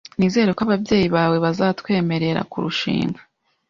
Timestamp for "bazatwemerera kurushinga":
1.45-3.19